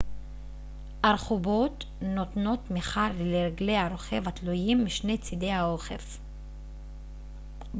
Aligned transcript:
ארכובות 1.05 1.85
נותנות 2.01 2.59
תמיכה 2.67 3.09
לרגלי 3.17 3.77
הרוכב 3.77 4.27
התלויים 4.27 4.85
משני 4.85 5.17
צידי 5.17 5.51
האוכף 5.51 6.17